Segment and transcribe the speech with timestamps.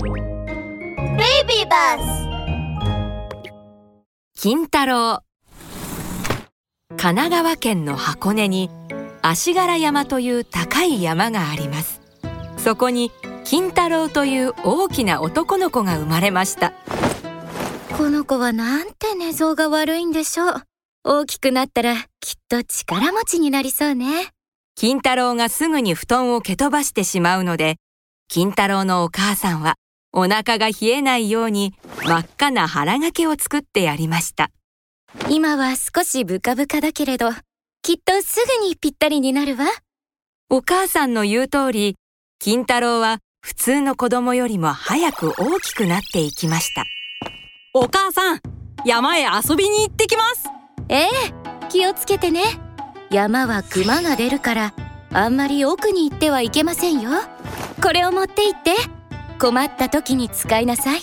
[0.00, 2.02] ベイビーバス。
[4.40, 5.24] 金太郎。
[6.90, 8.70] 神奈川県の箱根に
[9.22, 12.00] 足柄山という高い山があります。
[12.58, 13.10] そこに
[13.42, 16.74] 金太郎という大きな男の子が生まれました。
[17.96, 20.62] この子はなんて寝相が悪いんでしょう。
[21.02, 24.28] 大きくなったらきっと力持ちになりそうね。
[24.76, 27.78] 金太郎がすぐに布団を蹴飛ばしてしまうので
[28.28, 29.74] 金太郎のお母さんは
[30.12, 31.74] お腹が冷えないように
[32.04, 34.50] 真っ赤な腹掛けを作ってやりました。
[35.28, 37.30] 今は少しブカブカだけれど
[37.82, 39.66] きっとすぐにぴったりになるわ。
[40.50, 41.96] お母さんの言う通り
[42.38, 46.84] 金太郎は普通の子供よりも早く大きくなっていきました。
[47.74, 48.40] お母さん
[48.84, 50.48] 山へ遊びに行ってきます。
[50.88, 51.08] ええ
[51.68, 52.42] 気をつけてね。
[53.10, 54.74] 山は熊が出るから
[55.12, 57.10] あんまり奥に行ってはいけませんよ。
[57.82, 58.72] これを持って行って
[59.38, 61.00] 困った時に使いなさい。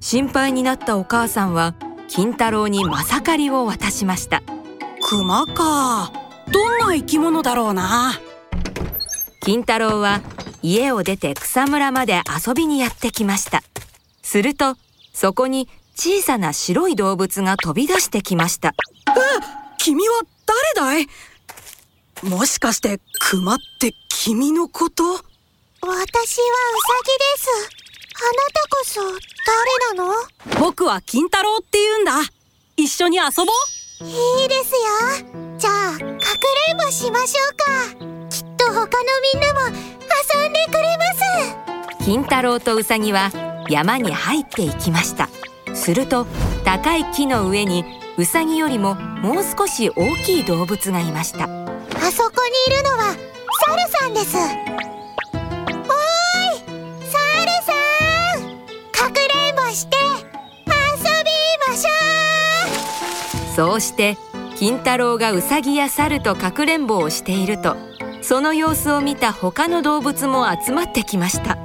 [0.00, 1.74] 心配になったお母さんは
[2.08, 4.42] 金太郎にマサカリを渡しました。
[5.02, 6.12] 熊か。
[6.52, 8.12] どんな生き物だろうな。
[9.40, 10.20] 金太郎は
[10.62, 13.62] 家を出て草むらまで遊びにやってきました。
[14.22, 14.76] すると
[15.12, 18.72] そこに小さな白い動物が飛び出してきました。
[19.78, 20.22] 君は
[20.76, 21.08] 誰だい？
[22.22, 25.02] もしかして熊って君のこと？
[25.86, 27.48] 私はウサギです。
[28.16, 29.02] あなたこそ
[29.46, 30.14] 誰なの？
[30.58, 32.12] 僕は金太郎って言うんだ。
[32.76, 33.46] 一緒に遊ぼう。
[34.04, 34.78] いいですよ。
[35.58, 36.08] じゃあかくれ
[36.72, 38.06] んぼしましょうか。
[38.30, 38.86] きっと他の
[39.34, 41.04] みんなも遊んでくれま
[41.98, 42.04] す。
[42.04, 43.30] 金太郎とウサギは
[43.68, 45.28] 山に入っていきました。
[45.74, 46.26] すると
[46.64, 47.84] 高い木の上に
[48.16, 51.44] ウサギよりももう少し大きい動物がいました。
[51.44, 51.48] あ
[52.10, 53.14] そこにいるのは
[53.66, 54.36] サルさんです
[63.54, 64.16] そうして
[64.56, 67.76] 金太郎がウサギや猿とかくれんぼをしていると
[68.22, 71.58] その様子を見た他の動物も集まってきました。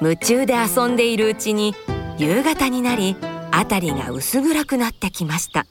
[0.00, 1.74] 夢中で遊んでいるうちに
[2.18, 3.16] 夕方になり
[3.52, 5.66] 辺りが薄暗くなってきました。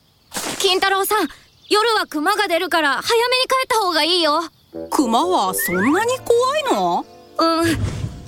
[0.59, 1.28] 金太郎さん
[1.69, 4.41] 夜は熊が出るから早めに帰った方がいいよ。
[4.90, 7.06] 熊はそんなに怖いの？
[7.38, 7.78] うん。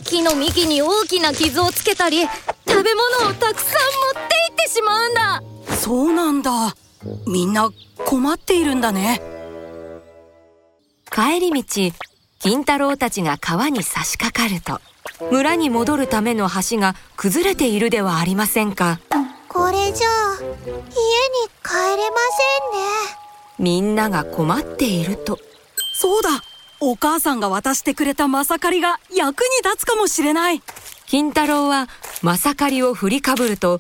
[0.04, 2.92] 木の幹に大きな傷をつけたり食べ
[3.22, 3.80] 物をたくさん
[4.16, 5.44] 持って行ってしまうんだ。
[5.76, 6.76] そうなんだ
[7.28, 7.70] みんな
[8.06, 9.22] 困っているんだね。
[11.12, 11.92] 帰り道
[12.40, 14.82] 金太郎たちが川に差し掛かると
[15.32, 19.00] 村に戻るための橋が崩れているではありませんか。
[19.48, 20.54] これじゃあ家に
[21.64, 22.88] 帰れませんね。
[23.60, 25.38] みんなが困っていると。
[25.94, 26.30] そうだ
[26.82, 30.62] お母さんが渡してくれたマサカリが役に立つかもしれない。
[31.06, 31.88] 金太郎は
[32.24, 33.80] マサカリを振りかぶると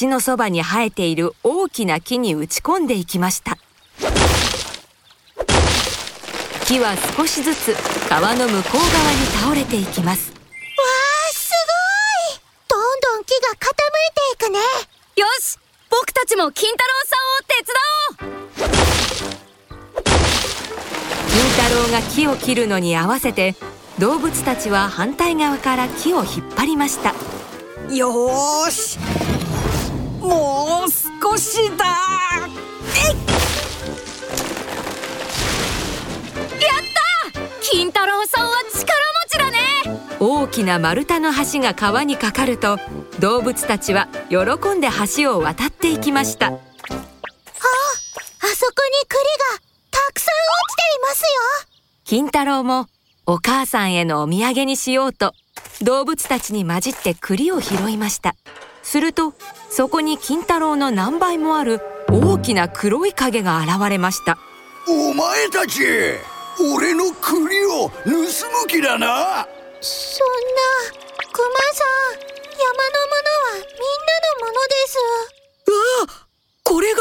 [0.00, 3.58] 橋のそばに生えている大きな木に打ち込んでいきました。
[6.64, 7.76] 木は少しずつ
[8.08, 10.32] 川の向こう側に倒れていきます。
[10.32, 11.50] わあす
[12.30, 12.40] ごい。
[12.68, 13.66] どんどん木が傾い
[14.38, 14.58] ていくね。
[15.16, 15.58] よし
[15.90, 17.74] 僕たちも金太郎さんを手伝
[18.10, 18.46] おう。
[21.28, 23.54] 金太郎が木を切るのに合わせて
[23.98, 27.14] 動物たちは反対側から木を引っ張りました。
[27.94, 28.98] よーし
[30.26, 31.84] もう少しだ。
[37.68, 38.86] 金太郎さんは力持
[39.28, 39.58] ちだね。
[40.20, 42.78] 大きな丸太の橋が川にかかると
[43.18, 44.36] 動物たちは喜
[44.76, 46.46] んで橋を渡っていきました。
[46.46, 46.68] あそこに
[49.08, 49.20] 栗
[49.52, 49.60] が
[49.90, 51.26] たくさん落ちていますよ。
[52.04, 52.86] 金太郎も
[53.26, 55.34] お母さんへのお土産にしようと
[55.82, 58.36] 動物たちに混じって栗を拾いました
[58.86, 59.34] すると
[59.68, 64.38] そこに金太郎の何倍もある大きな黒い影が現れました。
[64.88, 65.82] お前たち
[66.72, 68.22] 俺の栗を盗む
[68.68, 69.48] 気だな。
[69.80, 70.62] そんな
[71.32, 74.98] クマさん山のものはみんなのものです。
[75.66, 75.72] う
[76.02, 76.26] わ
[76.62, 77.00] これが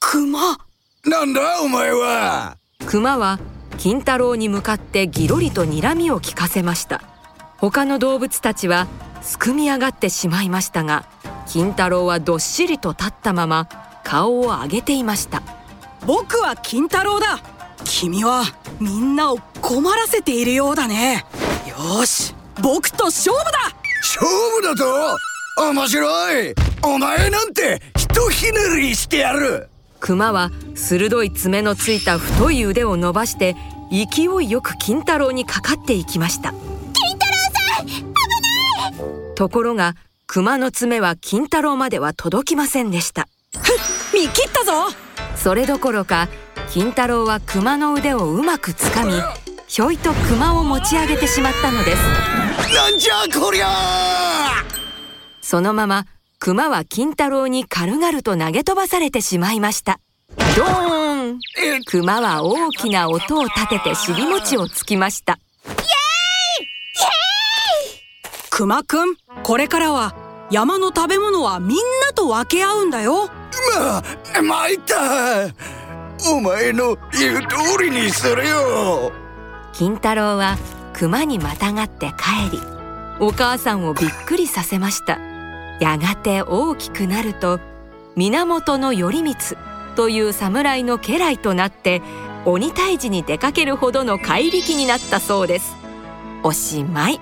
[0.00, 0.58] 熊。
[1.04, 2.56] なんだお前は？
[2.86, 3.38] 熊は
[3.78, 7.00] 金太郎に向かってギロリと睨みを利かせました。
[7.58, 8.88] 他の動物たちは
[9.22, 11.04] すくみ上がってしまいましたが
[11.52, 13.66] 金太郎はどっしりと立ったまま
[14.04, 15.42] 顔を上げていました。
[16.06, 17.40] 僕は金太郎だ。
[17.82, 18.44] 君は
[18.78, 21.24] みんなを困らせているようだね。
[21.66, 23.50] よし僕と勝負だ。
[24.00, 24.24] 勝
[24.56, 25.64] 負だと？
[25.72, 26.54] 面白い。
[26.84, 29.68] お前なんてひとひねりしてやる。
[29.98, 33.56] 熊は鋭い爪のついた太い腕を伸ばして
[33.90, 36.52] 勢いよく金太郎にかかっていきました。
[36.52, 36.60] 金
[37.18, 37.32] 太郎
[37.76, 39.34] さん危ない！
[39.34, 39.96] ところが
[40.32, 43.26] 熊の爪は金太郎までは届きませんでした。
[44.14, 44.72] 見切ったぞ。
[45.34, 46.28] それどころか
[46.70, 49.12] 金太郎は熊の腕をうまくつかみ
[49.66, 52.72] ひょいと熊を持ち上げてしまったのです。
[52.72, 53.66] なんじゃこりゃ
[55.40, 56.06] そのまま
[56.38, 59.98] 熊は金太郎に軽々と投げ飛ばされてしまいました。
[60.56, 61.40] ドーン。
[61.86, 65.40] 熊は大きな音を立てて尻餅をつきました。
[68.60, 70.14] クマくんこれからは
[70.50, 71.76] 山の食べ物はみん
[72.06, 73.30] なと分け合うんだよ。
[74.34, 75.48] ま参った
[76.30, 79.12] お前の言う通りにするよ
[79.72, 80.56] 金太郎は
[80.92, 82.62] 熊にまたがって帰り
[83.20, 85.18] お母さんをびっくりさせました
[85.80, 87.60] やがて大きくなると
[88.16, 89.34] 源頼光
[89.96, 92.02] という侍の家来となって
[92.44, 95.74] 鬼退治に出かけるほどの怪力になったそうです
[96.42, 97.20] おしまい